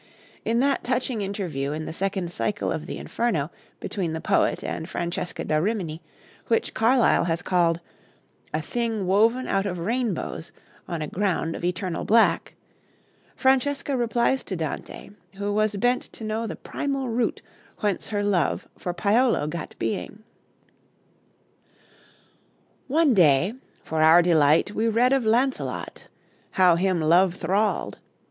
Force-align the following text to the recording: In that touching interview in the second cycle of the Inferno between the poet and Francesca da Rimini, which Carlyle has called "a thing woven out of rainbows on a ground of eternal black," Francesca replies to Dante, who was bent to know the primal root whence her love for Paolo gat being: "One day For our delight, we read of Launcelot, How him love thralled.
In 0.43 0.59
that 0.61 0.83
touching 0.83 1.21
interview 1.21 1.71
in 1.73 1.85
the 1.85 1.93
second 1.93 2.31
cycle 2.31 2.71
of 2.71 2.87
the 2.87 2.97
Inferno 2.97 3.51
between 3.79 4.13
the 4.13 4.19
poet 4.19 4.63
and 4.63 4.89
Francesca 4.89 5.45
da 5.45 5.57
Rimini, 5.57 6.01
which 6.47 6.73
Carlyle 6.73 7.25
has 7.25 7.43
called 7.43 7.79
"a 8.51 8.63
thing 8.63 9.05
woven 9.05 9.47
out 9.47 9.67
of 9.67 9.77
rainbows 9.77 10.51
on 10.87 11.03
a 11.03 11.07
ground 11.07 11.55
of 11.55 11.63
eternal 11.63 12.03
black," 12.03 12.55
Francesca 13.35 13.95
replies 13.95 14.43
to 14.45 14.55
Dante, 14.55 15.11
who 15.35 15.53
was 15.53 15.75
bent 15.75 16.01
to 16.13 16.23
know 16.23 16.47
the 16.47 16.55
primal 16.55 17.07
root 17.07 17.43
whence 17.81 18.07
her 18.07 18.23
love 18.23 18.67
for 18.79 18.95
Paolo 18.95 19.45
gat 19.45 19.75
being: 19.77 20.23
"One 22.87 23.13
day 23.13 23.53
For 23.83 24.01
our 24.01 24.23
delight, 24.23 24.71
we 24.71 24.87
read 24.87 25.13
of 25.13 25.25
Launcelot, 25.27 26.07
How 26.53 26.75
him 26.75 27.01
love 27.01 27.35
thralled. 27.35 27.99